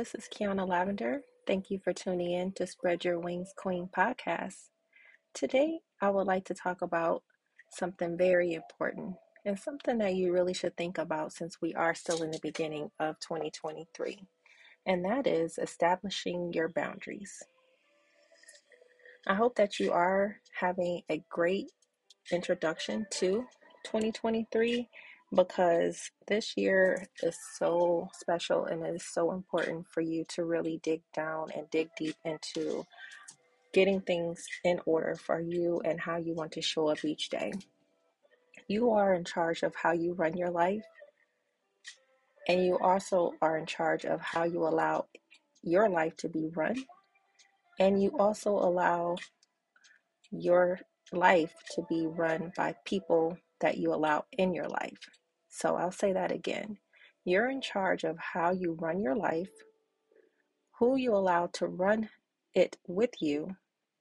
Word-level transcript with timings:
This 0.00 0.14
is 0.14 0.30
Kiana 0.34 0.66
Lavender. 0.66 1.20
Thank 1.46 1.70
you 1.70 1.78
for 1.78 1.92
tuning 1.92 2.32
in 2.32 2.52
to 2.52 2.66
Spread 2.66 3.04
Your 3.04 3.20
Wings 3.20 3.52
Queen 3.54 3.86
podcast. 3.94 4.70
Today, 5.34 5.80
I 6.00 6.08
would 6.08 6.26
like 6.26 6.46
to 6.46 6.54
talk 6.54 6.80
about 6.80 7.22
something 7.68 8.16
very 8.16 8.54
important 8.54 9.16
and 9.44 9.58
something 9.58 9.98
that 9.98 10.14
you 10.14 10.32
really 10.32 10.54
should 10.54 10.74
think 10.74 10.96
about 10.96 11.34
since 11.34 11.60
we 11.60 11.74
are 11.74 11.94
still 11.94 12.22
in 12.22 12.30
the 12.30 12.40
beginning 12.42 12.90
of 12.98 13.20
2023, 13.20 14.26
and 14.86 15.04
that 15.04 15.26
is 15.26 15.58
establishing 15.58 16.50
your 16.54 16.70
boundaries. 16.70 17.42
I 19.26 19.34
hope 19.34 19.54
that 19.56 19.78
you 19.78 19.92
are 19.92 20.38
having 20.58 21.02
a 21.10 21.22
great 21.28 21.70
introduction 22.32 23.04
to 23.16 23.44
2023 23.84 24.88
because 25.34 26.10
this 26.26 26.56
year 26.56 27.06
is 27.22 27.36
so 27.56 28.08
special 28.14 28.64
and 28.64 28.84
it 28.84 28.94
is 28.96 29.04
so 29.04 29.32
important 29.32 29.86
for 29.88 30.00
you 30.00 30.24
to 30.28 30.44
really 30.44 30.80
dig 30.82 31.02
down 31.14 31.48
and 31.56 31.70
dig 31.70 31.88
deep 31.96 32.16
into 32.24 32.84
getting 33.72 34.00
things 34.00 34.44
in 34.64 34.80
order 34.86 35.14
for 35.14 35.40
you 35.40 35.80
and 35.84 36.00
how 36.00 36.16
you 36.16 36.34
want 36.34 36.52
to 36.52 36.60
show 36.62 36.88
up 36.88 37.04
each 37.04 37.28
day. 37.28 37.52
You 38.66 38.90
are 38.90 39.14
in 39.14 39.24
charge 39.24 39.62
of 39.62 39.74
how 39.74 39.92
you 39.92 40.14
run 40.14 40.36
your 40.36 40.50
life, 40.50 40.84
and 42.48 42.64
you 42.64 42.78
also 42.78 43.32
are 43.40 43.56
in 43.56 43.66
charge 43.66 44.04
of 44.04 44.20
how 44.20 44.44
you 44.44 44.64
allow 44.66 45.06
your 45.62 45.88
life 45.88 46.16
to 46.18 46.28
be 46.28 46.48
run, 46.54 46.84
and 47.78 48.02
you 48.02 48.16
also 48.18 48.50
allow 48.50 49.16
your 50.30 50.80
life 51.12 51.52
to 51.74 51.82
be 51.88 52.06
run 52.06 52.52
by 52.56 52.74
people 52.84 53.36
that 53.60 53.78
you 53.78 53.92
allow 53.92 54.24
in 54.38 54.54
your 54.54 54.68
life. 54.68 54.98
So 55.50 55.76
I'll 55.76 55.92
say 55.92 56.12
that 56.12 56.32
again. 56.32 56.78
You're 57.24 57.50
in 57.50 57.60
charge 57.60 58.04
of 58.04 58.16
how 58.18 58.52
you 58.52 58.72
run 58.72 59.00
your 59.00 59.16
life, 59.16 59.50
who 60.78 60.96
you 60.96 61.14
allow 61.14 61.48
to 61.54 61.66
run 61.66 62.08
it 62.54 62.78
with 62.86 63.10
you, 63.20 63.56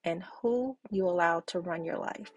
and 0.06 0.24
who 0.42 0.78
you 0.90 1.10
allow 1.10 1.42
to 1.48 1.60
run 1.60 1.84
your 1.84 1.98
life. 1.98 2.32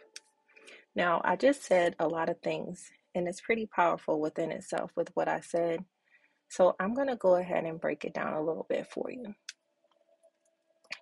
Now, 0.96 1.20
I 1.24 1.36
just 1.36 1.62
said 1.62 1.94
a 1.98 2.08
lot 2.08 2.30
of 2.30 2.41
things, 2.41 2.91
and 3.14 3.28
it's 3.28 3.41
pretty 3.41 3.66
powerful 3.66 4.19
within 4.19 4.50
itself 4.50 4.91
with 4.96 5.10
what 5.14 5.28
I 5.28 5.41
said. 5.41 5.84
So 6.48 6.74
I'm 6.80 6.94
going 6.94 7.08
to 7.08 7.16
go 7.16 7.36
ahead 7.36 7.64
and 7.64 7.80
break 7.80 8.04
it 8.04 8.14
down 8.14 8.32
a 8.32 8.42
little 8.42 8.66
bit 8.69 8.91
for 8.91 9.10
you. 9.10 9.34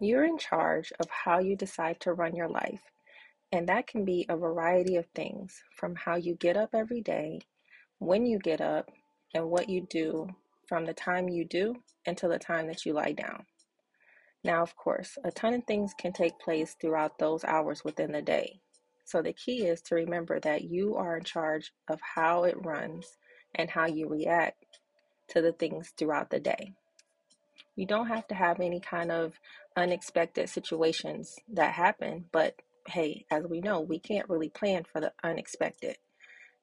You're 0.00 0.24
in 0.24 0.38
charge 0.38 0.92
of 1.00 1.08
how 1.10 1.38
you 1.38 1.56
decide 1.56 2.00
to 2.00 2.12
run 2.12 2.34
your 2.34 2.48
life, 2.48 2.82
and 3.52 3.68
that 3.68 3.86
can 3.86 4.04
be 4.04 4.26
a 4.28 4.36
variety 4.36 4.96
of 4.96 5.06
things 5.14 5.62
from 5.76 5.94
how 5.94 6.16
you 6.16 6.34
get 6.34 6.56
up 6.56 6.74
every 6.74 7.00
day 7.00 7.40
when 8.00 8.26
you 8.26 8.38
get 8.38 8.60
up 8.60 8.90
and 9.34 9.48
what 9.48 9.68
you 9.68 9.86
do 9.88 10.26
from 10.66 10.86
the 10.86 10.94
time 10.94 11.28
you 11.28 11.44
do 11.44 11.76
until 12.06 12.30
the 12.30 12.38
time 12.38 12.66
that 12.66 12.84
you 12.84 12.92
lie 12.92 13.12
down. 13.12 13.44
Now, 14.42 14.62
of 14.62 14.74
course, 14.74 15.18
a 15.22 15.30
ton 15.30 15.52
of 15.52 15.64
things 15.64 15.92
can 15.96 16.12
take 16.12 16.38
place 16.38 16.74
throughout 16.80 17.18
those 17.18 17.44
hours 17.44 17.84
within 17.84 18.10
the 18.10 18.22
day. 18.22 18.60
So 19.04 19.20
the 19.20 19.34
key 19.34 19.66
is 19.66 19.82
to 19.82 19.96
remember 19.96 20.40
that 20.40 20.64
you 20.64 20.96
are 20.96 21.18
in 21.18 21.24
charge 21.24 21.72
of 21.88 22.00
how 22.16 22.44
it 22.44 22.64
runs 22.64 23.18
and 23.54 23.68
how 23.68 23.86
you 23.86 24.08
react 24.08 24.64
to 25.28 25.42
the 25.42 25.52
things 25.52 25.92
throughout 25.98 26.30
the 26.30 26.40
day. 26.40 26.72
You 27.76 27.86
don't 27.86 28.08
have 28.08 28.26
to 28.28 28.34
have 28.34 28.60
any 28.60 28.80
kind 28.80 29.12
of 29.12 29.34
unexpected 29.76 30.48
situations 30.48 31.36
that 31.52 31.74
happen, 31.74 32.24
but 32.32 32.54
hey, 32.86 33.26
as 33.30 33.44
we 33.44 33.60
know, 33.60 33.80
we 33.80 33.98
can't 33.98 34.28
really 34.28 34.48
plan 34.48 34.84
for 34.90 35.00
the 35.00 35.12
unexpected 35.22 35.98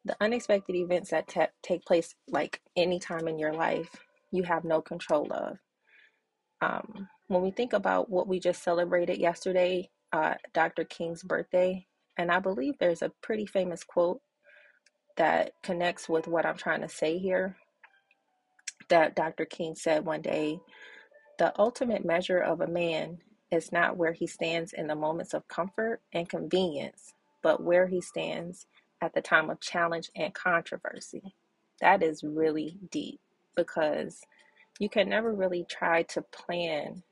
the 0.08 0.18
unexpected 0.22 0.76
events 0.76 1.12
that 1.12 1.28
take 1.64 1.86
place 1.86 2.16
like 2.30 2.62
any 2.76 3.00
time 3.00 3.28
in 3.28 3.40
your 3.40 3.54
life 3.54 3.90
you 4.32 4.44
have 4.44 4.64
no 4.64 4.82
control 4.82 5.32
of. 5.32 5.58
Um, 6.62 7.08
when 7.28 7.42
we 7.42 7.52
think 7.52 7.74
about 7.74 8.10
what 8.10 8.28
we 8.28 8.40
just 8.40 8.64
celebrated 8.64 9.18
yesterday 9.18 9.90
uh, 10.14 10.36
dr 10.54 10.84
king's 10.86 11.24
birthday 11.24 11.86
and 12.18 12.32
i 12.32 12.40
believe 12.40 12.76
there's 12.80 13.02
a 13.02 13.12
pretty 13.22 13.46
famous 13.46 13.84
quote 13.84 14.22
that 15.18 15.52
connects 15.64 16.08
with 16.08 16.28
what 16.28 16.46
i'm 16.46 16.58
trying 16.58 16.82
to 16.82 16.90
say 16.90 17.18
here 17.18 17.56
that 18.90 19.16
dr 19.16 19.46
king 19.46 19.76
said 19.76 20.06
one 20.06 20.22
day 20.22 20.60
the 21.40 21.54
ultimate 21.60 22.06
measure 22.06 22.40
of 22.40 22.62
a 22.62 22.68
man 22.68 23.18
is 23.52 23.72
not 23.72 23.98
where 23.98 24.14
he 24.14 24.28
stands 24.28 24.74
in 24.74 24.88
the 24.88 24.96
moments 24.96 25.34
of 25.34 25.48
comfort 25.48 26.02
and 26.14 26.30
convenience 26.30 27.14
but 27.44 27.62
where 27.62 27.88
he 27.88 28.02
stands 28.02 28.66
at 29.02 29.14
the 29.14 29.22
time 29.22 29.50
of 29.50 29.60
challenge 29.62 30.12
and 30.16 30.34
controversy. 30.34 31.36
That 31.82 32.04
is 32.04 32.24
really 32.24 32.78
deep 32.92 33.20
because 33.56 34.22
you 34.80 34.90
can 34.90 35.10
never 35.10 35.34
really 35.34 35.66
try 35.70 36.04
to 36.04 36.22
plan 36.22 37.04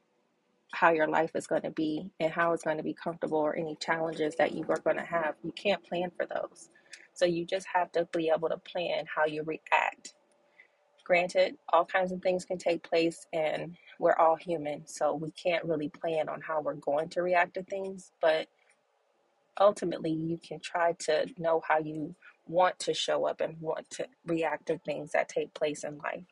how 0.73 0.91
your 0.91 1.07
life 1.07 1.31
is 1.35 1.47
going 1.47 1.61
to 1.63 1.71
be 1.71 2.11
and 2.19 2.31
how 2.31 2.53
it's 2.53 2.63
going 2.63 2.77
to 2.77 2.83
be 2.83 2.93
comfortable 2.93 3.37
or 3.39 3.55
any 3.55 3.77
challenges 3.81 4.35
that 4.37 4.53
you 4.53 4.65
are 4.69 4.79
going 4.79 4.97
to 4.97 5.05
have. 5.05 5.35
You 5.43 5.51
can't 5.53 5.83
plan 5.83 6.11
for 6.17 6.25
those. 6.25 6.69
So 7.13 7.25
you 7.25 7.45
just 7.45 7.67
have 7.73 7.91
to 7.93 8.07
be 8.13 8.31
able 8.35 8.49
to 8.49 8.57
plan 8.57 9.05
how 9.13 9.25
you 9.25 9.43
react. 9.43 10.15
Granted, 11.05 11.57
all 11.69 11.85
kinds 11.85 12.11
of 12.11 12.21
things 12.21 12.45
can 12.45 12.57
take 12.57 12.83
place 12.83 13.27
and 13.33 13.77
we're 13.99 14.15
all 14.15 14.35
human, 14.35 14.83
so 14.87 15.13
we 15.15 15.31
can't 15.31 15.65
really 15.65 15.89
plan 15.89 16.29
on 16.29 16.41
how 16.41 16.61
we're 16.61 16.75
going 16.75 17.09
to 17.09 17.21
react 17.21 17.55
to 17.55 17.63
things, 17.63 18.11
but 18.21 18.47
ultimately 19.59 20.11
you 20.11 20.37
can 20.37 20.59
try 20.59 20.93
to 20.99 21.27
know 21.37 21.61
how 21.67 21.79
you 21.79 22.15
want 22.47 22.77
to 22.79 22.93
show 22.93 23.25
up 23.27 23.41
and 23.41 23.59
want 23.59 23.89
to 23.91 24.07
react 24.25 24.67
to 24.67 24.77
things 24.79 25.11
that 25.11 25.29
take 25.29 25.53
place 25.53 25.83
in 25.83 25.97
life. 25.97 26.23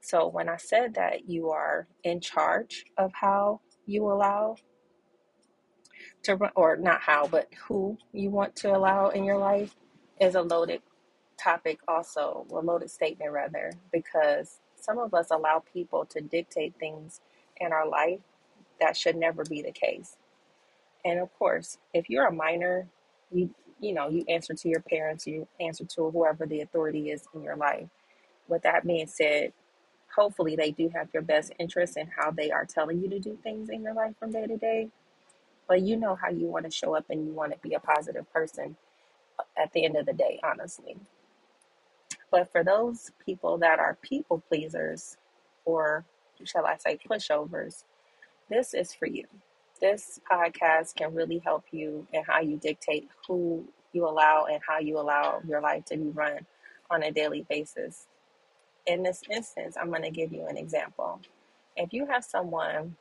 So 0.00 0.28
when 0.28 0.48
I 0.48 0.56
said 0.56 0.94
that 0.94 1.28
you 1.28 1.50
are 1.50 1.88
in 2.04 2.20
charge 2.20 2.84
of 2.96 3.12
how 3.14 3.60
you 3.86 4.04
allow 4.10 4.56
to 6.24 6.36
run, 6.36 6.52
or 6.54 6.76
not 6.76 7.00
how, 7.00 7.26
but 7.26 7.48
who 7.66 7.98
you 8.12 8.30
want 8.30 8.56
to 8.56 8.76
allow 8.76 9.08
in 9.08 9.24
your 9.24 9.38
life 9.38 9.74
is 10.20 10.34
a 10.34 10.42
loaded 10.42 10.82
topic 11.38 11.80
also, 11.88 12.46
a 12.50 12.54
loaded 12.54 12.90
statement 12.90 13.32
rather, 13.32 13.72
because 13.92 14.60
some 14.76 14.98
of 14.98 15.14
us 15.14 15.28
allow 15.30 15.62
people 15.72 16.04
to 16.06 16.20
dictate 16.20 16.74
things 16.78 17.20
in 17.58 17.72
our 17.72 17.88
life 17.88 18.20
that 18.80 18.96
should 18.96 19.16
never 19.16 19.44
be 19.44 19.62
the 19.62 19.72
case. 19.72 20.16
And 21.04 21.20
of 21.20 21.32
course, 21.38 21.78
if 21.94 22.10
you're 22.10 22.26
a 22.26 22.32
minor, 22.32 22.88
you 23.32 23.50
you 23.80 23.92
know, 23.92 24.08
you 24.08 24.24
answer 24.28 24.54
to 24.54 24.68
your 24.68 24.80
parents, 24.80 25.26
you 25.26 25.46
answer 25.60 25.84
to 25.84 26.10
whoever 26.10 26.46
the 26.46 26.62
authority 26.62 27.10
is 27.10 27.24
in 27.34 27.42
your 27.42 27.56
life. 27.56 27.88
With 28.48 28.62
that 28.62 28.86
being 28.86 29.06
said, 29.06 29.52
hopefully 30.14 30.56
they 30.56 30.70
do 30.70 30.90
have 30.94 31.08
your 31.12 31.22
best 31.22 31.52
interest 31.58 31.96
in 31.96 32.08
how 32.08 32.30
they 32.30 32.50
are 32.50 32.64
telling 32.64 33.02
you 33.02 33.10
to 33.10 33.18
do 33.18 33.38
things 33.42 33.68
in 33.68 33.82
your 33.82 33.94
life 33.94 34.14
from 34.18 34.32
day 34.32 34.46
to 34.46 34.56
day. 34.56 34.88
But 35.68 35.82
you 35.82 35.96
know 35.96 36.14
how 36.14 36.30
you 36.30 36.46
want 36.46 36.64
to 36.64 36.70
show 36.70 36.96
up 36.96 37.06
and 37.10 37.26
you 37.26 37.32
want 37.32 37.52
to 37.52 37.58
be 37.58 37.74
a 37.74 37.80
positive 37.80 38.32
person 38.32 38.76
at 39.56 39.72
the 39.72 39.84
end 39.84 39.96
of 39.96 40.06
the 40.06 40.12
day, 40.12 40.40
honestly. 40.42 40.96
But 42.30 42.50
for 42.50 42.64
those 42.64 43.10
people 43.24 43.58
that 43.58 43.78
are 43.78 43.98
people 44.02 44.42
pleasers, 44.48 45.16
or 45.64 46.04
shall 46.44 46.66
I 46.66 46.76
say 46.78 46.98
pushovers, 47.08 47.84
this 48.48 48.74
is 48.74 48.94
for 48.94 49.06
you 49.06 49.24
this 49.80 50.20
podcast 50.30 50.94
can 50.96 51.14
really 51.14 51.38
help 51.44 51.64
you 51.72 52.06
in 52.12 52.24
how 52.24 52.40
you 52.40 52.56
dictate 52.56 53.08
who 53.26 53.64
you 53.92 54.06
allow 54.06 54.46
and 54.50 54.60
how 54.66 54.78
you 54.78 54.98
allow 54.98 55.40
your 55.46 55.60
life 55.60 55.84
to 55.86 55.96
be 55.96 56.10
run 56.10 56.46
on 56.90 57.02
a 57.02 57.10
daily 57.10 57.44
basis. 57.48 58.06
In 58.86 59.02
this 59.02 59.22
instance, 59.30 59.76
I'm 59.80 59.88
going 59.88 60.02
to 60.02 60.10
give 60.10 60.32
you 60.32 60.46
an 60.46 60.56
example. 60.56 61.20
If 61.76 61.92
you 61.92 62.06
have 62.06 62.24
someone 62.24 62.96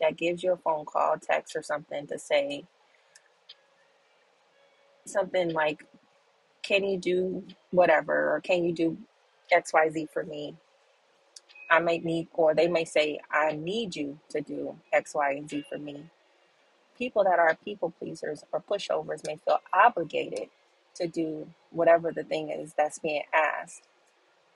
that 0.00 0.16
gives 0.16 0.42
you 0.42 0.52
a 0.52 0.56
phone 0.56 0.84
call, 0.84 1.16
text, 1.18 1.54
or 1.56 1.62
something 1.62 2.06
to 2.08 2.18
say 2.18 2.64
something 5.06 5.52
like, 5.52 5.84
Can 6.62 6.84
you 6.84 6.98
do 6.98 7.44
whatever? 7.70 8.34
or 8.34 8.40
Can 8.40 8.64
you 8.64 8.72
do 8.72 8.98
XYZ 9.52 10.10
for 10.10 10.24
me? 10.24 10.56
I 11.72 11.80
may 11.80 11.98
need, 12.00 12.28
or 12.34 12.54
they 12.54 12.68
may 12.68 12.84
say, 12.84 13.20
I 13.32 13.54
need 13.54 13.96
you 13.96 14.20
to 14.30 14.42
do 14.42 14.76
X, 14.92 15.14
Y, 15.14 15.32
and 15.32 15.50
Z 15.50 15.64
for 15.70 15.78
me 15.78 16.04
people 16.98 17.24
that 17.24 17.40
are 17.40 17.56
people 17.64 17.92
pleasers 17.98 18.44
or 18.52 18.62
pushovers 18.62 19.26
may 19.26 19.38
feel 19.46 19.60
obligated 19.74 20.48
to 20.96 21.06
do 21.08 21.48
whatever 21.70 22.12
the 22.12 22.24
thing 22.24 22.50
is 22.50 22.74
that's 22.76 22.98
being 23.00 23.22
asked. 23.34 23.84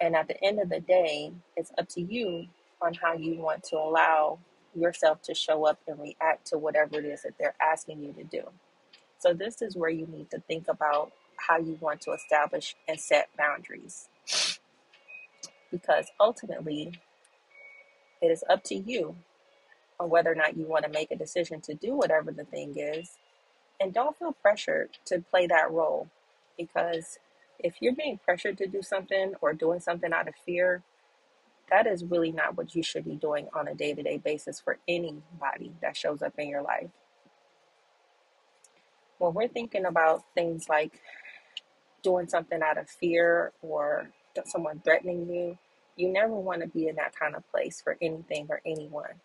And 0.00 0.16
at 0.16 0.28
the 0.28 0.42
end 0.44 0.60
of 0.60 0.70
the 0.70 0.80
day, 0.80 1.32
it's 1.56 1.72
up 1.78 1.88
to 1.90 2.02
you 2.02 2.46
on 2.82 2.94
how 2.94 3.14
you 3.14 3.36
want 3.40 3.64
to 3.64 3.76
allow 3.76 4.38
yourself 4.74 5.22
to 5.22 5.34
show 5.34 5.66
up 5.66 5.80
and 5.88 6.00
react 6.00 6.46
to 6.48 6.58
whatever 6.58 6.98
it 6.98 7.06
is 7.06 7.22
that 7.22 7.34
they're 7.38 7.56
asking 7.60 8.02
you 8.02 8.12
to 8.14 8.24
do. 8.24 8.42
So, 9.18 9.34
this 9.34 9.62
is 9.62 9.76
where 9.76 9.90
you 9.90 10.06
need 10.06 10.30
to 10.32 10.40
think 10.40 10.68
about 10.68 11.12
how 11.36 11.58
you 11.58 11.78
want 11.80 12.02
to 12.02 12.12
establish 12.12 12.76
and 12.88 13.00
set 13.00 13.28
boundaries. 13.38 14.08
Because 15.70 16.06
ultimately, 16.20 16.92
it 18.22 18.28
is 18.28 18.44
up 18.48 18.62
to 18.64 18.74
you 18.74 19.16
on 19.98 20.10
whether 20.10 20.30
or 20.30 20.34
not 20.34 20.56
you 20.56 20.66
want 20.66 20.84
to 20.84 20.90
make 20.90 21.10
a 21.10 21.16
decision 21.16 21.60
to 21.62 21.74
do 21.74 21.94
whatever 21.94 22.32
the 22.32 22.44
thing 22.44 22.74
is. 22.76 23.10
And 23.80 23.92
don't 23.92 24.16
feel 24.18 24.32
pressured 24.32 24.98
to 25.06 25.20
play 25.30 25.46
that 25.48 25.70
role 25.70 26.08
because 26.56 27.18
if 27.58 27.76
you're 27.80 27.94
being 27.94 28.18
pressured 28.24 28.58
to 28.58 28.66
do 28.66 28.82
something 28.82 29.34
or 29.40 29.52
doing 29.52 29.80
something 29.80 30.12
out 30.12 30.28
of 30.28 30.34
fear, 30.44 30.82
that 31.70 31.86
is 31.86 32.04
really 32.04 32.32
not 32.32 32.56
what 32.56 32.74
you 32.74 32.82
should 32.82 33.04
be 33.04 33.16
doing 33.16 33.48
on 33.54 33.68
a 33.68 33.74
day 33.74 33.94
to 33.94 34.02
day 34.02 34.18
basis 34.18 34.60
for 34.60 34.78
anybody 34.86 35.72
that 35.82 35.96
shows 35.96 36.22
up 36.22 36.34
in 36.38 36.48
your 36.48 36.62
life. 36.62 36.90
When 39.18 39.34
we're 39.34 39.48
thinking 39.48 39.84
about 39.84 40.22
things 40.34 40.68
like 40.68 41.00
doing 42.02 42.28
something 42.28 42.62
out 42.62 42.78
of 42.78 42.88
fear 42.88 43.52
or 43.62 44.10
someone 44.44 44.81
threatening 44.85 45.29
you, 45.29 45.59
you 45.97 46.09
never 46.09 46.35
want 46.35 46.61
to 46.62 46.69
be 46.69 46.88
in 46.88 46.97
that 46.97 47.15
kind 47.19 47.35
of 47.35 47.49
place 47.50 47.81
for 47.81 47.97
anything 48.03 48.47
or 48.50 48.61
anyone. 48.67 49.21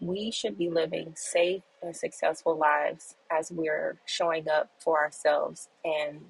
We 0.00 0.30
should 0.30 0.58
be 0.58 0.68
living 0.68 1.12
safe 1.16 1.62
and 1.82 1.94
successful 1.94 2.56
lives 2.56 3.14
as 3.30 3.50
we're 3.50 3.98
showing 4.04 4.48
up 4.48 4.70
for 4.78 4.98
ourselves 4.98 5.68
and 5.84 6.20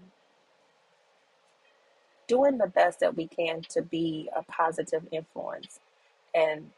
doing 2.29 2.59
the 2.59 2.67
best 2.67 3.01
that 3.01 3.17
we 3.17 3.27
can 3.27 3.63
to 3.71 3.83
be 3.83 4.29
a 4.35 4.43
positive 4.43 5.07
influence. 5.13 5.81
And 6.35 6.71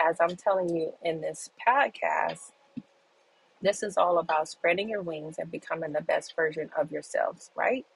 as 0.00 0.16
I'm 0.20 0.36
telling 0.36 0.74
you 0.74 0.92
in 1.02 1.20
this 1.20 1.50
podcast, 1.66 2.52
this 3.62 3.82
is 3.82 3.96
all 3.96 4.18
about 4.18 4.48
spreading 4.48 4.88
your 4.88 5.02
wings 5.02 5.36
and 5.38 5.50
becoming 5.50 5.92
the 5.92 6.02
best 6.02 6.34
version 6.34 6.70
of 6.78 6.90
yourselves, 6.90 7.50
right? 7.54 7.86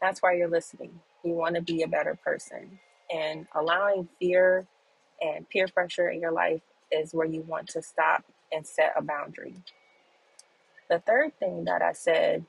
That's 0.00 0.22
why 0.22 0.34
you're 0.34 0.48
listening. 0.48 1.00
You 1.24 1.34
want 1.34 1.56
to 1.56 1.62
be 1.62 1.82
a 1.82 1.88
better 1.88 2.16
person. 2.24 2.78
And 3.12 3.46
allowing 3.54 4.08
fear 4.18 4.66
and 5.20 5.48
peer 5.48 5.68
pressure 5.68 6.08
in 6.08 6.20
your 6.20 6.32
life 6.32 6.62
is 6.90 7.12
where 7.12 7.26
you 7.26 7.42
want 7.42 7.68
to 7.70 7.82
stop 7.82 8.24
and 8.52 8.66
set 8.66 8.94
a 8.96 9.02
boundary. 9.02 9.54
The 10.88 11.00
third 11.00 11.38
thing 11.38 11.64
that 11.64 11.82
I 11.82 11.92
said 11.92 12.44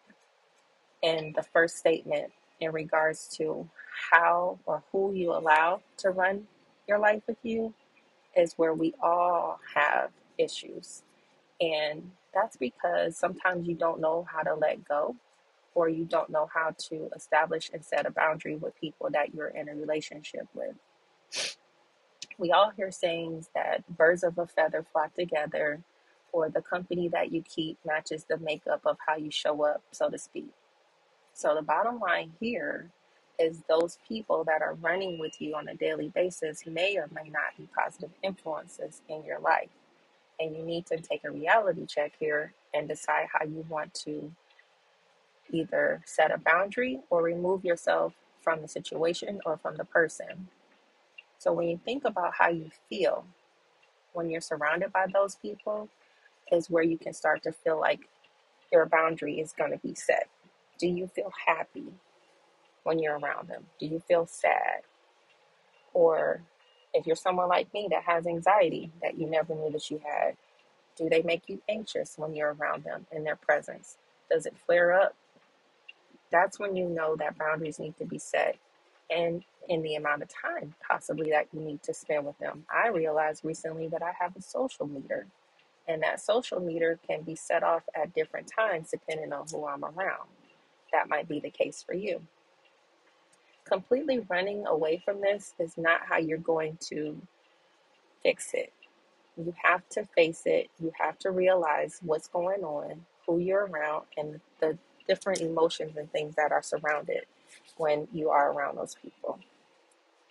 in 1.02 1.34
the 1.36 1.44
first 1.44 1.78
statement 1.78 2.32
in 2.60 2.72
regards 2.72 3.28
to 3.38 3.70
how 4.12 4.60
or 4.66 4.84
who 4.92 5.14
you 5.14 5.34
allow 5.34 5.82
to 5.98 6.12
run 6.12 6.48
your 6.88 7.00
life 7.00 7.24
with 7.28 7.38
you 7.44 7.74
is 8.36 8.54
where 8.58 8.74
we 8.74 8.94
all 9.02 9.60
have 9.76 10.12
issues. 10.38 11.04
And 11.60 12.12
that's 12.34 12.58
because 12.58 13.18
sometimes 13.18 13.68
you 13.68 13.76
don't 13.76 14.00
know 14.02 14.28
how 14.32 14.42
to 14.42 14.56
let 14.56 14.86
go 14.88 15.16
or 15.76 15.90
you 15.90 16.06
don't 16.06 16.30
know 16.30 16.50
how 16.54 16.76
to 16.78 17.10
establish 17.16 17.70
and 17.74 17.84
set 17.84 18.06
a 18.06 18.12
boundary 18.12 18.56
with 18.56 18.80
people 18.80 19.10
that 19.12 19.34
you're 19.34 19.48
in 19.48 19.70
a 19.70 19.76
relationship 19.76 20.48
with. 20.54 20.76
We 22.38 22.52
all 22.52 22.72
hear 22.76 22.92
sayings 22.92 23.50
that 23.56 23.88
birds 23.98 24.24
of 24.24 24.38
a 24.38 24.48
feather 24.48 24.86
flock 24.92 25.14
together, 25.16 25.82
or 26.32 26.50
the 26.50 26.62
company 26.62 27.08
that 27.10 27.32
you 27.32 27.44
keep 27.44 27.78
matches 27.86 28.26
the 28.26 28.38
makeup 28.38 28.82
of 28.86 28.98
how 29.06 29.16
you 29.16 29.32
show 29.32 29.64
up, 29.64 29.84
so 29.92 30.10
to 30.10 30.18
speak. 30.18 30.50
So, 31.34 31.56
the 31.56 31.62
bottom 31.62 32.00
line 32.00 32.34
here 32.40 32.90
is 33.40 33.64
those 33.68 33.98
people 34.08 34.44
that 34.46 34.62
are 34.62 34.76
running 34.76 35.20
with 35.20 35.42
you 35.42 35.56
on 35.56 35.68
a 35.68 35.76
daily 35.76 36.10
basis 36.10 36.66
may 36.66 36.98
or 36.98 37.10
may 37.14 37.30
not 37.30 37.58
be 37.58 37.68
positive 37.78 38.12
influences 38.24 39.02
in 39.10 39.24
your 39.26 39.40
life. 39.40 39.70
And 40.40 40.56
you 40.56 40.64
need 40.64 40.86
to 40.88 40.98
take 40.98 41.24
a 41.26 41.32
reality 41.32 41.86
check 41.86 42.14
here 42.20 42.54
and 42.74 42.88
decide 42.88 43.28
how 43.34 43.46
you 43.46 43.66
want 43.70 43.94
to 44.06 44.32
either 45.52 46.02
set 46.06 46.32
a 46.32 46.38
boundary 46.38 47.00
or 47.10 47.24
remove 47.24 47.66
yourself 47.66 48.14
from 48.42 48.62
the 48.62 48.68
situation 48.68 49.40
or 49.46 49.58
from 49.58 49.78
the 49.78 49.86
person. 49.86 50.48
So 51.38 51.54
when 51.54 51.68
you 51.68 51.80
think 51.84 52.06
about 52.06 52.34
how 52.38 52.50
you 52.50 52.72
feel 52.90 53.26
when 54.14 54.30
you're 54.30 54.42
surrounded 54.42 54.92
by 54.92 55.06
those 55.12 55.36
people, 55.36 55.90
is 56.52 56.70
where 56.70 56.84
you 56.84 56.98
can 56.98 57.14
start 57.14 57.44
to 57.44 57.52
feel 57.52 57.80
like 57.80 58.02
your 58.72 58.86
boundary 58.86 59.40
is 59.40 59.54
going 59.54 59.72
to 59.72 59.78
be 59.78 59.96
set. 59.96 60.28
Do 60.78 60.88
you 60.88 61.08
feel 61.08 61.32
happy 61.48 61.86
when 62.84 63.00
you're 63.00 63.18
around 63.18 63.48
them? 63.48 63.66
Do 63.80 63.86
you 63.86 64.00
feel 64.00 64.26
sad? 64.26 64.82
Or 65.94 66.42
if 66.94 67.06
you're 67.08 67.16
someone 67.16 67.50
like 67.50 67.74
me 67.74 67.88
that 67.92 68.04
has 68.04 68.28
anxiety 68.28 68.92
that 69.02 69.18
you 69.18 69.28
never 69.30 69.56
knew 69.56 69.72
that 69.72 69.90
you 69.90 70.02
had, 70.06 70.36
do 70.98 71.10
they 71.10 71.22
make 71.22 71.44
you 71.48 71.62
anxious 71.70 72.18
when 72.18 72.34
you're 72.36 72.54
around 72.54 72.84
them 72.84 73.06
in 73.12 73.24
their 73.24 73.36
presence? 73.36 73.98
Does 74.30 74.46
it 74.46 74.56
flare 74.66 74.94
up? 74.94 75.16
That's 76.32 76.60
when 76.60 76.76
you 76.76 76.90
know 76.90 77.16
that 77.18 77.38
boundaries 77.38 77.80
need 77.80 77.98
to 77.98 78.06
be 78.06 78.20
set 78.20 78.58
and 79.10 79.44
in 79.70 79.84
the 79.84 79.96
amount 79.96 80.24
of 80.24 80.30
time 80.30 80.76
possibly 80.90 81.32
that 81.32 81.48
you 81.54 81.62
need 81.62 81.84
to 81.84 81.94
spend 81.94 82.26
with 82.26 82.38
them. 82.40 82.66
I 82.74 82.90
realized 82.90 83.46
recently 83.46 83.88
that 83.90 84.04
I 84.04 84.14
have 84.20 84.36
a 84.38 84.42
social 84.42 84.88
meter, 84.88 85.28
and 85.88 86.04
that 86.04 86.22
social 86.22 86.60
meter 86.60 87.00
can 87.08 87.24
be 87.24 87.36
set 87.36 87.64
off 87.64 87.84
at 87.96 88.14
different 88.16 88.52
times 88.56 88.92
depending 88.92 89.34
on 89.34 89.48
who 89.52 89.68
I'm 89.68 89.86
around. 89.86 90.30
That 90.94 91.10
might 91.10 91.30
be 91.30 91.40
the 91.40 91.52
case 91.52 91.84
for 91.86 91.96
you 91.96 92.22
completely 93.66 94.20
running 94.30 94.66
away 94.68 95.02
from 95.04 95.22
this 95.22 95.54
is 95.60 95.78
not 95.78 96.02
how 96.06 96.18
you're 96.18 96.38
going 96.38 96.78
to 96.90 97.22
fix 98.24 98.54
it. 98.54 98.74
You 99.38 99.54
have 99.64 99.88
to 99.92 100.06
face 100.16 100.44
it. 100.46 100.70
You 100.82 100.92
have 101.00 101.20
to 101.20 101.32
realize 101.32 102.00
what's 102.04 102.28
going 102.28 102.64
on, 102.64 103.06
who 103.28 103.40
you're 103.40 103.68
around, 103.68 104.06
and 104.18 104.42
the 104.62 104.78
different 105.12 105.42
emotions 105.42 105.98
and 105.98 106.12
things 106.12 106.36
that 106.36 106.52
are 106.52 106.64
surrounded 106.64 107.26
when 107.78 108.08
you 108.14 108.30
are 108.30 108.54
around 108.54 108.78
those 108.78 108.96
people. 108.96 109.40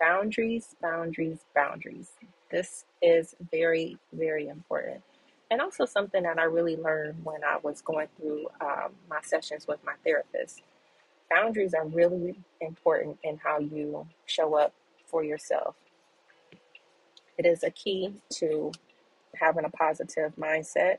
Boundaries, 0.00 0.77
boundaries, 0.82 1.41
boundaries. 1.55 2.12
This 2.50 2.87
is 3.03 3.37
very, 3.50 3.99
very 4.12 4.49
important. 4.49 5.03
And 5.50 5.61
also 5.61 5.85
something 5.85 6.23
that 6.23 6.38
I 6.38 6.44
really 6.44 6.77
learned 6.77 7.25
when 7.25 7.44
I 7.44 7.59
was 7.62 7.82
going 7.82 8.09
through 8.17 8.49
um, 8.61 8.93
my 9.11 9.21
sessions 9.23 9.67
with 9.69 9.85
my 9.85 9.94
therapist 10.05 10.62
boundaries 11.31 11.75
are 11.75 11.87
really 11.87 12.37
important 12.61 13.19
in 13.23 13.38
how 13.38 13.61
you 13.61 14.06
show 14.27 14.56
up 14.56 14.75
for 15.06 15.25
yourself. 15.25 15.77
It 17.38 17.47
is 17.47 17.62
a 17.62 17.71
key 17.71 18.15
to 18.35 18.73
having 19.37 19.65
a 19.65 19.71
positive 19.71 20.35
mindset, 20.37 20.99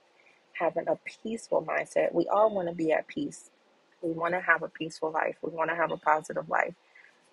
having 0.54 0.88
a 0.88 0.98
peaceful 1.24 1.64
mindset. 1.64 2.14
We 2.14 2.28
all 2.28 2.54
want 2.54 2.70
to 2.70 2.76
be 2.76 2.92
at 2.92 3.08
peace. 3.08 3.52
We 4.02 4.12
want 4.12 4.34
to 4.36 4.42
have 4.42 4.64
a 4.64 4.70
peaceful 4.70 5.12
life. 5.12 5.38
We 5.42 5.52
want 5.52 5.70
to 5.72 5.76
have 5.76 5.92
a 5.92 5.98
positive 5.98 6.50
life. 6.50 6.74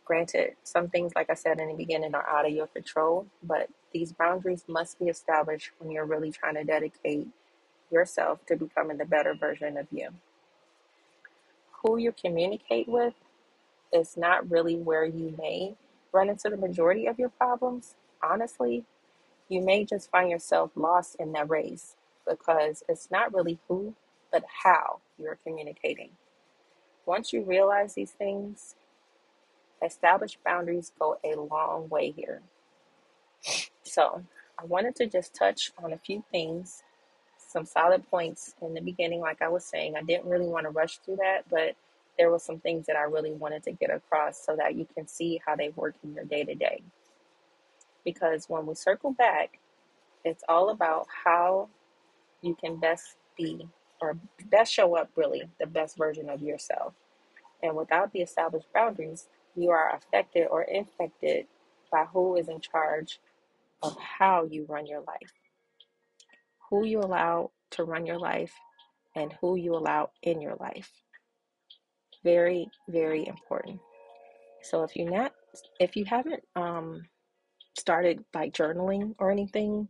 Granted, 0.05 0.57
some 0.65 0.89
things, 0.89 1.13
like 1.17 1.31
I 1.31 1.35
said 1.35 1.61
in 1.61 1.69
the 1.69 1.75
beginning, 1.75 2.15
are 2.15 2.29
out 2.29 2.47
of 2.47 2.53
your 2.53 2.69
control, 2.69 3.27
but 3.43 3.69
these 3.93 4.13
boundaries 4.13 4.65
must 4.69 4.99
be 4.99 5.07
established 5.07 5.71
when 5.79 5.91
you're 5.93 6.07
really 6.07 6.33
trying 6.33 6.55
to 6.57 6.65
dedicate 6.65 7.29
yourself 7.91 8.45
to 8.47 8.57
becoming 8.57 8.99
the 8.99 9.05
better 9.07 9.35
version 9.35 9.77
of 9.79 9.87
you 9.93 10.11
who 11.83 11.99
you 11.99 12.13
communicate 12.13 12.89
with 12.89 13.15
is 13.93 14.17
not 14.17 14.51
really 14.51 14.77
where 14.77 15.05
you 15.05 15.35
may 15.39 15.77
run 16.13 16.29
into 16.29 16.51
the 16.51 16.57
majority 16.57 17.07
of 17.07 17.19
your 17.19 17.31
problems. 17.31 17.95
Honestly, 18.23 18.85
you 19.49 19.63
may 19.63 19.85
just 19.85 20.11
find 20.11 20.31
yourself 20.31 20.73
lost 20.77 21.17
in 21.19 21.33
that 21.33 21.51
race 21.51 21.97
because 22.29 22.83
it's 22.89 23.11
not 23.11 23.35
really 23.35 23.59
who, 23.69 23.95
but 24.33 24.45
how 24.65 25.01
you're 25.19 25.39
communicating. 25.45 26.11
Once 27.09 27.33
you 27.33 27.43
realize 27.43 27.95
these 27.95 28.11
things, 28.11 28.75
established 29.83 30.37
boundaries 30.45 30.93
go 30.99 31.19
a 31.25 31.35
long 31.37 31.89
way 31.89 32.11
here. 32.11 32.43
So, 33.83 34.23
I 34.59 34.67
wanted 34.67 34.95
to 34.97 35.07
just 35.07 35.35
touch 35.35 35.73
on 35.83 35.95
a 35.95 35.97
few 35.97 36.23
things 36.31 36.83
some 37.39 37.65
solid 37.65 38.07
points 38.11 38.55
in 38.61 38.75
the 38.75 38.83
beginning, 38.83 39.21
like 39.21 39.41
I 39.41 39.49
was 39.49 39.65
saying. 39.65 39.97
I 39.97 40.03
didn't 40.03 40.29
really 40.29 40.49
want 40.49 40.65
to 40.65 40.71
rush 40.71 40.99
through 40.99 41.17
that, 41.17 41.49
but 41.49 41.77
there 42.19 42.31
were 42.31 42.39
some 42.39 42.59
things 42.59 42.85
that 42.85 42.97
I 42.97 43.05
really 43.05 43.33
wanted 43.33 43.63
to 43.63 43.73
get 43.73 43.89
across 43.89 44.45
so 44.45 44.55
that 44.57 44.75
you 44.75 44.87
can 44.95 45.09
see 45.09 45.41
how 45.47 45.57
they 45.57 45.71
work 45.71 45.95
in 46.05 46.13
your 46.13 46.25
day 46.25 46.45
to 46.45 46.55
day. 46.55 46.83
Because 48.05 48.51
when 48.51 48.67
we 48.67 48.75
circle 48.75 49.13
back, 49.13 49.59
it's 50.27 50.45
all 50.47 50.69
about 50.69 51.07
how 51.25 51.71
you 52.43 52.55
can 52.55 52.77
best 52.77 53.17
be 53.35 53.67
or 54.01 54.19
best 54.47 54.73
show 54.73 54.97
up 54.97 55.11
really 55.17 55.49
the 55.61 55.67
best 55.67 55.97
version 55.97 56.29
of 56.29 56.43
yourself. 56.43 56.95
And 57.63 57.77
without 57.77 58.13
the 58.13 58.21
established 58.21 58.73
boundaries, 58.73 59.27
you 59.57 59.71
are 59.71 59.95
affected 59.95 60.47
or 60.51 60.63
infected 60.63 61.47
by 61.91 62.05
who 62.05 62.37
is 62.37 62.49
in 62.49 62.61
charge 62.61 63.21
of 63.83 63.97
how 63.99 64.45
you 64.45 64.67
run 64.69 64.87
your 64.87 65.01
life 65.01 65.33
who 66.71 66.85
you 66.85 67.01
allow 67.01 67.51
to 67.71 67.85
run 67.85 68.07
your 68.07 68.19
life 68.19 68.53
and 69.17 69.35
who 69.41 69.57
you 69.57 69.75
allow 69.75 70.11
in 70.23 70.41
your 70.41 70.57
life. 70.57 70.91
Very, 72.25 72.69
very 72.89 73.27
important. 73.27 73.81
So 74.63 74.83
if 74.83 74.97
you 74.97 75.05
not 75.05 75.33
if 75.81 75.97
you 75.97 76.05
haven't 76.05 76.43
um 76.57 77.03
started 77.79 78.25
like 78.35 78.53
journaling 78.53 79.15
or 79.19 79.31
anything, 79.31 79.89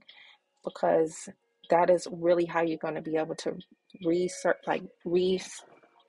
because 0.63 1.29
that 1.71 1.91
is 1.91 2.07
really 2.11 2.45
how 2.45 2.63
you're 2.63 2.79
going 2.79 2.95
to 2.95 3.03
be 3.03 3.17
able 3.17 3.35
to 3.37 3.57
research 4.05 4.59
like 4.67 4.83
re 5.05 5.41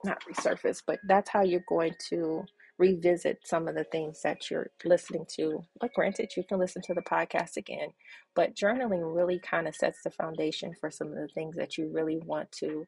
not 0.06 0.24
resurface, 0.24 0.82
but 0.86 1.00
that's 1.08 1.30
how 1.30 1.44
you're 1.44 1.64
going 1.68 1.94
to 2.10 2.44
revisit 2.78 3.40
some 3.44 3.68
of 3.68 3.76
the 3.76 3.84
things 3.84 4.22
that 4.24 4.50
you're 4.50 4.70
listening 4.86 5.26
to. 5.36 5.66
But 5.82 5.94
granted, 5.94 6.32
you 6.38 6.44
can 6.44 6.60
listen 6.60 6.82
to 6.84 6.94
the 6.94 7.02
podcast 7.02 7.58
again, 7.58 7.90
but 8.36 8.56
journaling 8.56 9.14
really 9.14 9.40
kind 9.40 9.68
of 9.68 9.76
sets 9.76 10.00
the 10.04 10.12
foundation 10.12 10.74
for 10.80 10.90
some 10.90 11.08
of 11.10 11.16
the 11.16 11.28
things 11.36 11.56
that 11.58 11.78
you 11.78 11.92
really 11.94 12.18
want 12.26 12.52
to 12.54 12.86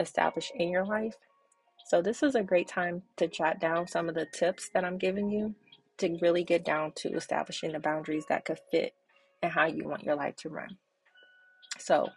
establish 0.00 0.50
in 0.54 0.70
your 0.70 0.86
life. 0.86 1.14
So, 1.88 2.00
this 2.02 2.22
is 2.22 2.34
a 2.34 2.42
great 2.42 2.68
time 2.68 3.02
to 3.18 3.28
jot 3.28 3.60
down 3.60 3.86
some 3.86 4.08
of 4.08 4.14
the 4.14 4.26
tips 4.32 4.70
that 4.72 4.84
I'm 4.84 4.98
giving 4.98 5.30
you 5.30 5.54
to 5.98 6.18
really 6.20 6.42
get 6.42 6.64
down 6.64 6.92
to 6.96 7.10
establishing 7.10 7.72
the 7.72 7.78
boundaries 7.78 8.24
that 8.28 8.44
could 8.44 8.58
fit 8.70 8.94
and 9.42 9.52
how 9.52 9.66
you 9.66 9.86
want 9.86 10.02
your 10.02 10.16
life 10.16 10.36
to 10.36 10.48
run. 10.48 10.78
So, 11.78 12.08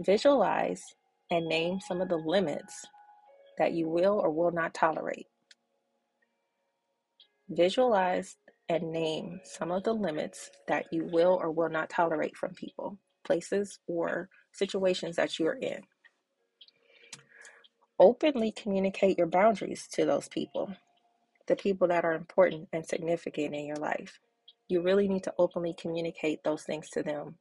visualize 0.00 0.82
and 1.30 1.46
name 1.46 1.80
some 1.80 2.00
of 2.00 2.08
the 2.08 2.16
limits 2.16 2.84
that 3.58 3.72
you 3.72 3.88
will 3.88 4.20
or 4.20 4.30
will 4.30 4.50
not 4.50 4.74
tolerate. 4.74 5.26
Visualize 7.48 8.36
and 8.68 8.90
name 8.90 9.40
some 9.44 9.70
of 9.70 9.84
the 9.84 9.92
limits 9.92 10.50
that 10.68 10.86
you 10.90 11.04
will 11.04 11.38
or 11.40 11.50
will 11.50 11.68
not 11.68 11.90
tolerate 11.90 12.36
from 12.36 12.54
people, 12.54 12.98
places, 13.24 13.78
or 13.86 14.28
situations 14.52 15.16
that 15.16 15.38
you're 15.38 15.54
in. 15.54 15.82
Openly 17.98 18.50
communicate 18.52 19.18
your 19.18 19.26
boundaries 19.26 19.86
to 19.92 20.04
those 20.04 20.28
people, 20.28 20.74
the 21.46 21.56
people 21.56 21.88
that 21.88 22.04
are 22.04 22.14
important 22.14 22.68
and 22.72 22.84
significant 22.84 23.54
in 23.54 23.66
your 23.66 23.76
life. 23.76 24.18
You 24.68 24.82
really 24.82 25.06
need 25.06 25.24
to 25.24 25.34
openly 25.38 25.74
communicate 25.78 26.42
those 26.42 26.62
things 26.62 26.88
to 26.90 27.02
them. 27.02 27.36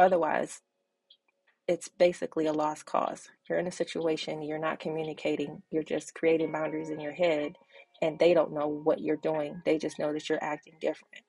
Otherwise, 0.00 0.62
it's 1.68 1.88
basically 1.88 2.46
a 2.46 2.52
lost 2.52 2.86
cause. 2.86 3.28
You're 3.48 3.58
in 3.58 3.66
a 3.66 3.72
situation, 3.72 4.42
you're 4.42 4.58
not 4.58 4.80
communicating, 4.80 5.62
you're 5.70 5.82
just 5.82 6.14
creating 6.14 6.52
boundaries 6.52 6.88
in 6.88 6.98
your 6.98 7.12
head, 7.12 7.52
and 8.00 8.18
they 8.18 8.32
don't 8.32 8.54
know 8.54 8.66
what 8.66 9.02
you're 9.02 9.18
doing. 9.18 9.60
They 9.66 9.76
just 9.76 9.98
know 9.98 10.12
that 10.14 10.28
you're 10.28 10.42
acting 10.42 10.72
different. 10.80 11.22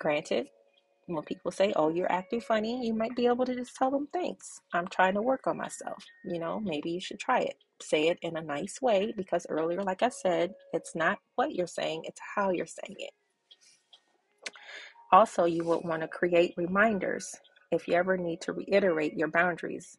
Granted, 0.00 0.48
when 1.06 1.22
people 1.22 1.52
say, 1.52 1.72
Oh, 1.76 1.90
you're 1.90 2.10
acting 2.10 2.40
funny, 2.40 2.84
you 2.84 2.92
might 2.92 3.14
be 3.14 3.26
able 3.26 3.46
to 3.46 3.54
just 3.54 3.76
tell 3.76 3.92
them, 3.92 4.08
Thanks. 4.12 4.60
I'm 4.74 4.88
trying 4.88 5.14
to 5.14 5.22
work 5.22 5.46
on 5.46 5.56
myself. 5.56 6.04
You 6.24 6.40
know, 6.40 6.58
maybe 6.58 6.90
you 6.90 7.00
should 7.00 7.20
try 7.20 7.38
it. 7.40 7.54
Say 7.80 8.08
it 8.08 8.18
in 8.22 8.36
a 8.36 8.42
nice 8.42 8.82
way 8.82 9.14
because 9.16 9.46
earlier, 9.48 9.82
like 9.84 10.02
I 10.02 10.08
said, 10.08 10.54
it's 10.72 10.96
not 10.96 11.18
what 11.36 11.54
you're 11.54 11.68
saying, 11.68 12.02
it's 12.04 12.20
how 12.34 12.50
you're 12.50 12.66
saying 12.66 12.96
it. 12.98 13.12
Also, 15.12 15.44
you 15.44 15.62
would 15.64 15.84
want 15.84 16.02
to 16.02 16.08
create 16.08 16.52
reminders 16.56 17.32
if 17.70 17.88
you 17.88 17.94
ever 17.94 18.16
need 18.16 18.40
to 18.42 18.52
reiterate 18.52 19.14
your 19.14 19.28
boundaries 19.28 19.98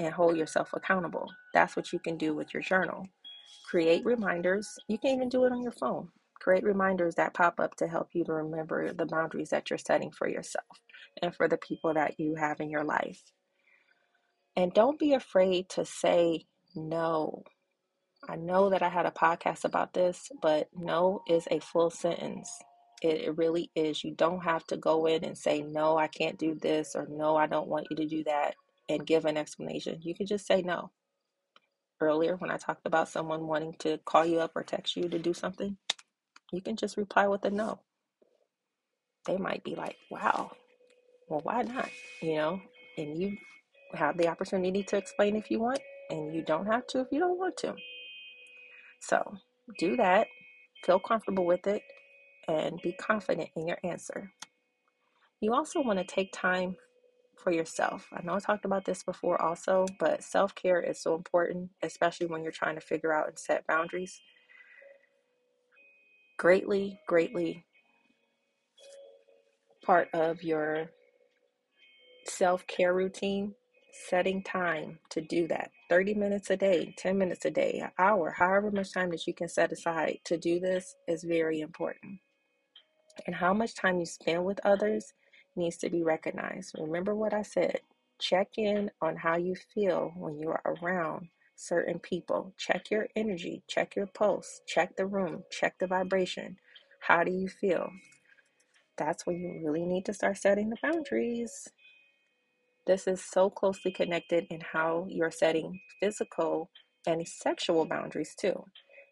and 0.00 0.12
hold 0.12 0.36
yourself 0.36 0.70
accountable. 0.72 1.30
That's 1.52 1.76
what 1.76 1.92
you 1.92 1.98
can 1.98 2.16
do 2.16 2.34
with 2.34 2.52
your 2.52 2.62
journal. 2.62 3.06
Create 3.70 4.04
reminders. 4.04 4.68
You 4.88 4.98
can 4.98 5.14
even 5.14 5.28
do 5.28 5.44
it 5.44 5.52
on 5.52 5.62
your 5.62 5.72
phone. 5.72 6.08
Create 6.40 6.64
reminders 6.64 7.14
that 7.14 7.34
pop 7.34 7.60
up 7.60 7.76
to 7.76 7.86
help 7.86 8.08
you 8.12 8.24
to 8.24 8.32
remember 8.32 8.92
the 8.92 9.06
boundaries 9.06 9.50
that 9.50 9.70
you're 9.70 9.78
setting 9.78 10.10
for 10.10 10.28
yourself 10.28 10.66
and 11.22 11.34
for 11.34 11.48
the 11.48 11.56
people 11.56 11.94
that 11.94 12.18
you 12.18 12.34
have 12.34 12.60
in 12.60 12.68
your 12.68 12.84
life. 12.84 13.22
And 14.56 14.72
don't 14.72 14.98
be 14.98 15.14
afraid 15.14 15.68
to 15.70 15.84
say 15.84 16.46
no. 16.74 17.44
I 18.28 18.36
know 18.36 18.70
that 18.70 18.82
I 18.82 18.88
had 18.88 19.06
a 19.06 19.10
podcast 19.10 19.64
about 19.64 19.92
this, 19.94 20.30
but 20.40 20.68
no 20.74 21.22
is 21.28 21.46
a 21.50 21.60
full 21.60 21.90
sentence. 21.90 22.50
It, 23.04 23.20
it 23.20 23.36
really 23.36 23.70
is. 23.76 24.02
You 24.02 24.12
don't 24.12 24.42
have 24.44 24.66
to 24.68 24.78
go 24.78 25.04
in 25.04 25.24
and 25.24 25.36
say, 25.36 25.60
no, 25.60 25.98
I 25.98 26.06
can't 26.06 26.38
do 26.38 26.54
this, 26.54 26.96
or 26.96 27.06
no, 27.10 27.36
I 27.36 27.46
don't 27.46 27.68
want 27.68 27.88
you 27.90 27.96
to 27.96 28.06
do 28.06 28.24
that, 28.24 28.54
and 28.88 29.06
give 29.06 29.26
an 29.26 29.36
explanation. 29.36 30.00
You 30.02 30.14
can 30.14 30.26
just 30.26 30.46
say 30.46 30.62
no. 30.62 30.90
Earlier, 32.00 32.36
when 32.36 32.50
I 32.50 32.56
talked 32.56 32.86
about 32.86 33.10
someone 33.10 33.46
wanting 33.46 33.74
to 33.80 33.98
call 34.06 34.24
you 34.24 34.40
up 34.40 34.52
or 34.56 34.62
text 34.62 34.96
you 34.96 35.06
to 35.10 35.18
do 35.18 35.34
something, 35.34 35.76
you 36.50 36.62
can 36.62 36.76
just 36.76 36.96
reply 36.96 37.28
with 37.28 37.44
a 37.44 37.50
no. 37.50 37.80
They 39.26 39.36
might 39.36 39.64
be 39.64 39.74
like, 39.74 39.96
wow, 40.10 40.52
well, 41.28 41.40
why 41.42 41.62
not? 41.62 41.90
You 42.22 42.36
know, 42.36 42.60
and 42.96 43.20
you 43.20 43.36
have 43.92 44.16
the 44.16 44.28
opportunity 44.28 44.82
to 44.84 44.96
explain 44.96 45.36
if 45.36 45.50
you 45.50 45.60
want, 45.60 45.80
and 46.08 46.34
you 46.34 46.42
don't 46.42 46.66
have 46.66 46.86
to 46.88 47.00
if 47.00 47.08
you 47.12 47.20
don't 47.20 47.38
want 47.38 47.58
to. 47.58 47.74
So 49.00 49.36
do 49.78 49.96
that, 49.96 50.26
feel 50.84 50.98
comfortable 50.98 51.44
with 51.44 51.66
it, 51.66 51.82
and 52.48 52.80
be 52.82 52.92
confident 52.92 53.50
in 53.56 53.66
your 53.66 53.78
answer. 53.84 54.32
You 55.40 55.54
also 55.54 55.82
want 55.82 55.98
to 55.98 56.04
take 56.04 56.32
time 56.32 56.76
for 57.36 57.52
yourself. 57.52 58.08
I 58.12 58.22
know 58.22 58.34
I 58.34 58.38
talked 58.38 58.64
about 58.64 58.84
this 58.84 59.02
before 59.02 59.40
also, 59.40 59.86
but 59.98 60.22
self 60.22 60.54
care 60.54 60.80
is 60.80 61.00
so 61.02 61.14
important, 61.14 61.70
especially 61.82 62.26
when 62.26 62.42
you're 62.42 62.52
trying 62.52 62.76
to 62.76 62.80
figure 62.80 63.12
out 63.12 63.28
and 63.28 63.38
set 63.38 63.66
boundaries. 63.66 64.20
Greatly, 66.38 66.98
greatly 67.06 67.64
part 69.84 70.08
of 70.14 70.42
your 70.42 70.88
self 72.26 72.66
care 72.66 72.94
routine, 72.94 73.54
setting 74.08 74.42
time 74.42 74.98
to 75.10 75.20
do 75.20 75.46
that 75.48 75.70
30 75.90 76.14
minutes 76.14 76.50
a 76.50 76.56
day, 76.56 76.94
10 76.96 77.18
minutes 77.18 77.44
a 77.44 77.50
day, 77.50 77.80
an 77.82 77.90
hour, 77.98 78.30
however 78.30 78.70
much 78.70 78.92
time 78.92 79.10
that 79.10 79.26
you 79.26 79.34
can 79.34 79.48
set 79.48 79.72
aside 79.72 80.18
to 80.24 80.36
do 80.36 80.58
this 80.58 80.96
is 81.06 81.22
very 81.22 81.60
important. 81.60 82.18
And 83.26 83.34
how 83.34 83.54
much 83.54 83.74
time 83.74 83.98
you 83.98 84.06
spend 84.06 84.44
with 84.44 84.60
others 84.64 85.12
needs 85.56 85.76
to 85.78 85.90
be 85.90 86.02
recognized. 86.02 86.74
Remember 86.78 87.14
what 87.14 87.32
I 87.32 87.42
said. 87.42 87.80
Check 88.20 88.58
in 88.58 88.90
on 89.00 89.16
how 89.16 89.36
you 89.36 89.54
feel 89.74 90.12
when 90.16 90.38
you 90.38 90.48
are 90.50 90.76
around 90.82 91.28
certain 91.56 91.98
people. 91.98 92.54
Check 92.58 92.90
your 92.90 93.08
energy, 93.16 93.62
check 93.68 93.96
your 93.96 94.06
pulse, 94.06 94.60
check 94.66 94.96
the 94.96 95.06
room, 95.06 95.44
check 95.50 95.78
the 95.78 95.86
vibration. 95.86 96.56
How 97.00 97.24
do 97.24 97.30
you 97.30 97.48
feel? 97.48 97.90
That's 98.96 99.26
when 99.26 99.38
you 99.38 99.60
really 99.64 99.84
need 99.84 100.04
to 100.06 100.14
start 100.14 100.38
setting 100.38 100.70
the 100.70 100.76
boundaries. 100.82 101.68
This 102.86 103.06
is 103.06 103.22
so 103.24 103.50
closely 103.50 103.92
connected 103.92 104.46
in 104.50 104.60
how 104.60 105.06
you're 105.08 105.30
setting 105.30 105.80
physical 106.00 106.70
and 107.06 107.26
sexual 107.26 107.86
boundaries 107.86 108.34
too. 108.38 108.64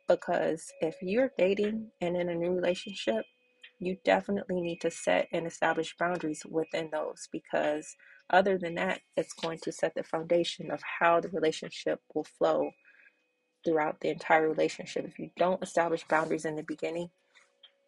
Because 0.09 0.71
if 0.81 0.97
you're 1.01 1.33
dating 1.39 1.91
and 2.01 2.17
in 2.17 2.29
a 2.29 2.35
new 2.35 2.53
relationship, 2.53 3.25
you 3.83 3.97
definitely 4.05 4.61
need 4.61 4.81
to 4.81 4.91
set 4.91 5.29
and 5.33 5.47
establish 5.47 5.97
boundaries 5.99 6.45
within 6.49 6.89
those 6.93 7.29
because 7.33 7.97
other 8.31 8.57
than 8.57 8.77
that, 8.77 9.01
it's 9.17 9.33
going 9.33 9.59
to 9.65 9.73
set 9.73 9.95
the 9.95 10.05
foundation 10.05 10.71
of 10.71 10.81
how 11.01 11.21
the 11.21 11.29
relationship 11.31 12.01
will 12.15 12.25
flow 12.25 12.71
throughout 13.65 14.01
the 14.01 14.09
entire 14.11 14.49
relationship. 14.49 15.05
If 15.07 15.19
you 15.19 15.31
don't 15.37 15.63
establish 15.63 16.05
boundaries 16.09 16.45
in 16.45 16.55
the 16.57 16.63
beginning, 16.63 17.09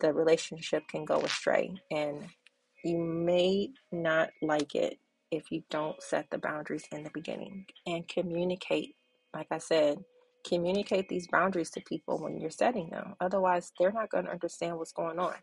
the 0.01 0.13
relationship 0.13 0.83
can 0.89 1.05
go 1.05 1.21
astray 1.21 1.73
and 1.91 2.27
you 2.85 2.99
may 2.99 3.71
not 3.93 4.31
like 4.43 4.75
it 4.75 4.99
if 5.31 5.51
you 5.51 5.63
don't 5.71 6.03
set 6.03 6.27
the 6.31 6.39
boundaries 6.39 6.85
in 6.93 7.05
the 7.05 7.11
beginning 7.15 7.67
and 7.87 8.07
communicate. 8.09 8.97
Like 9.33 9.47
I 9.51 9.59
said, 9.59 9.99
communicate 10.47 11.09
these 11.09 11.29
boundaries 11.29 11.71
to 11.71 11.81
people 11.83 12.21
when 12.21 12.39
you're 12.41 12.51
setting 12.51 12.91
them. 12.91 13.15
Otherwise, 13.21 13.73
they're 13.79 13.93
not 13.93 14.11
going 14.11 14.27
to 14.27 14.33
understand 14.33 14.77
what's 14.77 14.93
going 14.93 15.19
on. 15.19 15.35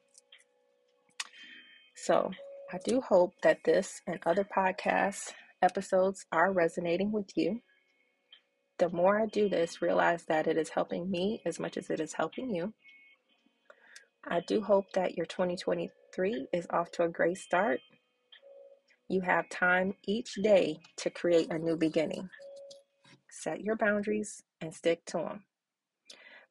So, 1.96 2.32
I 2.74 2.80
do 2.84 3.02
hope 3.02 3.34
that 3.44 3.64
this 3.66 4.02
and 4.08 4.20
other 4.26 4.46
podcast 4.46 5.34
episodes 5.62 6.26
are 6.32 6.52
resonating 6.52 7.12
with 7.12 7.36
you. 7.36 7.62
The 8.78 8.90
more 8.90 9.20
I 9.20 9.26
do 9.26 9.50
this, 9.50 9.82
realize 9.82 10.24
that 10.26 10.48
it 10.48 10.58
is 10.58 10.70
helping 10.70 11.12
me 11.12 11.42
as 11.46 11.60
much 11.60 11.78
as 11.78 11.90
it 11.90 12.00
is 12.00 12.14
helping 12.14 12.56
you. 12.56 12.74
I 14.26 14.40
do 14.40 14.62
hope 14.62 14.94
that 14.94 15.18
your 15.18 15.26
2023 15.26 16.48
is 16.54 16.66
off 16.70 16.92
to 16.92 17.04
a 17.04 17.10
great 17.10 17.38
start. 17.38 17.82
You 19.10 19.22
have 19.22 19.50
time 19.50 19.96
each 20.08 20.36
day 20.36 20.80
to 20.98 21.10
create 21.10 21.52
a 21.52 21.60
new 21.60 21.76
beginning. 21.76 22.30
Set 23.30 23.62
your 23.62 23.76
boundaries 23.76 24.44
and 24.62 24.74
stick 24.74 25.06
to 25.08 25.18
them. 25.18 25.44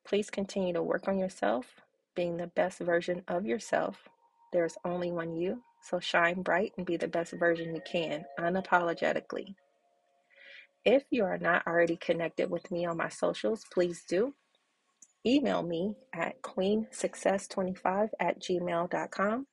Please 0.04 0.28
continue 0.28 0.74
to 0.74 0.82
work 0.82 1.08
on 1.08 1.18
yourself, 1.18 1.80
being 2.14 2.36
the 2.36 2.48
best 2.48 2.80
version 2.80 3.22
of 3.26 3.46
yourself 3.46 4.08
there's 4.52 4.76
only 4.84 5.10
one 5.10 5.36
you, 5.36 5.62
so 5.82 6.00
shine 6.00 6.42
bright 6.42 6.72
and 6.76 6.86
be 6.86 6.96
the 6.96 7.08
best 7.08 7.32
version 7.32 7.74
you 7.74 7.82
can, 7.90 8.24
unapologetically. 8.38 9.54
If 10.84 11.04
you 11.10 11.24
are 11.24 11.38
not 11.38 11.66
already 11.66 11.96
connected 11.96 12.50
with 12.50 12.70
me 12.70 12.86
on 12.86 12.96
my 12.96 13.08
socials, 13.08 13.64
please 13.72 14.04
do. 14.08 14.34
Email 15.26 15.62
me 15.62 15.94
at 16.14 16.40
queensuccess25 16.42 18.08
at 18.18 18.40
gmail.com. 18.40 19.46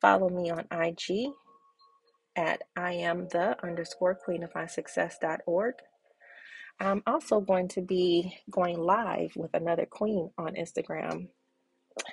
Follow 0.00 0.28
me 0.28 0.50
on 0.50 0.66
IG 0.70 1.30
at 2.36 2.62
I 2.76 2.92
am 2.92 3.28
the 3.28 3.56
underscore 3.64 4.14
queen 4.14 4.44
of 4.44 4.54
my 4.54 4.66
success.org. 4.66 5.74
I'm 6.78 7.02
also 7.06 7.40
going 7.40 7.68
to 7.68 7.80
be 7.80 8.38
going 8.50 8.78
live 8.78 9.32
with 9.34 9.54
another 9.54 9.86
queen 9.86 10.30
on 10.38 10.54
Instagram 10.54 11.28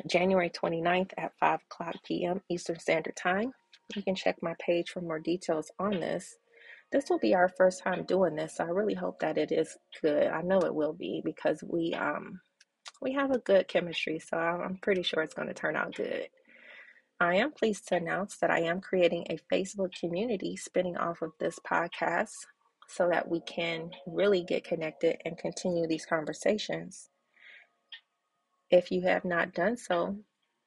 January 0.08 0.50
29th 0.50 1.12
at 1.18 1.34
5 1.40 1.60
o'clock 1.72 1.96
p.m. 2.06 2.42
Eastern 2.50 2.80
Standard 2.80 3.16
Time. 3.16 3.52
You 3.96 4.04
can 4.04 4.16
check 4.16 4.38
my 4.42 4.54
page 4.60 4.90
for 4.90 5.02
more 5.02 5.20
details 5.20 5.72
on 5.80 6.00
this. 6.00 6.38
This 6.92 7.10
will 7.10 7.20
be 7.20 7.36
our 7.36 7.50
first 7.50 7.84
time 7.84 8.06
doing 8.06 8.36
this, 8.36 8.58
so 8.58 8.64
I 8.64 8.68
really 8.68 8.94
hope 8.94 9.20
that 9.20 9.38
it 9.38 9.52
is 9.52 9.78
good. 10.02 10.28
I 10.28 10.42
know 10.42 10.60
it 10.60 10.74
will 10.74 10.94
be 10.94 11.22
because 11.24 11.64
we 11.68 11.94
um 11.94 12.40
we 13.02 13.14
have 13.14 13.32
a 13.32 13.40
good 13.40 13.68
chemistry, 13.68 14.20
so 14.20 14.38
I'm 14.38 14.78
pretty 14.78 15.04
sure 15.04 15.22
it's 15.22 15.34
going 15.34 15.48
to 15.48 15.54
turn 15.54 15.76
out 15.76 15.96
good. 15.96 16.28
I 17.20 17.36
am 17.36 17.52
pleased 17.52 17.88
to 17.88 17.96
announce 17.96 18.38
that 18.38 18.52
I 18.52 18.62
am 18.62 18.82
creating 18.82 19.26
a 19.30 19.40
Facebook 19.54 19.92
community 20.00 20.58
spinning 20.58 20.98
off 20.98 21.22
of 21.22 21.32
this 21.40 21.60
podcast 21.60 22.46
so 22.88 23.10
that 23.10 23.30
we 23.30 23.42
can 23.42 23.92
really 24.06 24.44
get 24.44 24.64
connected 24.64 25.18
and 25.26 25.38
continue 25.38 25.88
these 25.88 26.06
conversations. 26.06 27.10
If 28.76 28.92
you 28.92 29.04
have 29.04 29.24
not 29.24 29.54
done 29.54 29.78
so, 29.78 30.18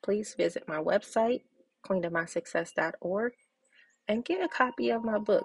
please 0.02 0.32
visit 0.34 0.66
my 0.66 0.78
website, 0.78 1.42
queenofmysuccess.org, 1.86 3.32
and 4.08 4.24
get 4.24 4.42
a 4.42 4.48
copy 4.48 4.88
of 4.88 5.04
my 5.04 5.18
book, 5.18 5.44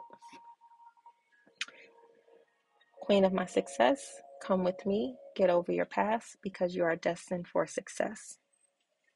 Queen 3.01 3.25
of 3.25 3.33
My 3.33 3.45
Success. 3.47 4.21
Come 4.41 4.63
with 4.63 4.85
me, 4.85 5.17
get 5.35 5.49
over 5.49 5.73
your 5.73 5.83
past 5.83 6.37
because 6.41 6.73
you 6.73 6.85
are 6.85 6.95
destined 6.95 7.49
for 7.49 7.67
success. 7.67 8.37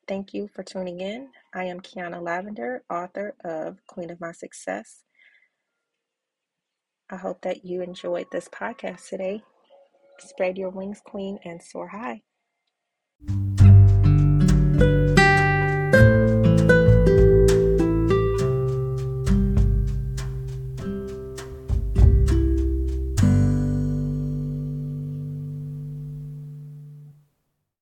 Thank 0.10 0.34
you 0.34 0.50
for 0.54 0.63
tuning 0.63 1.00
in. 1.00 1.30
I 1.54 1.63
am 1.63 1.80
Kiana 1.80 2.22
Lavender, 2.22 2.84
author 2.89 3.34
of 3.46 3.77
Queen 3.88 4.10
of 4.10 4.20
My 4.20 4.34
Success. 4.34 5.06
I 7.10 7.16
hope 7.16 7.44
that 7.44 7.63
you 7.63 7.82
enjoyed 7.82 8.27
this 8.30 8.50
podcast 8.50 9.08
today. 9.08 9.42
Spread 10.20 10.58
your 10.58 10.70
wings, 10.70 11.00
Queen, 11.06 11.39
and 11.46 11.63
soar 11.63 11.88
high 11.88 12.24
you 13.19 13.47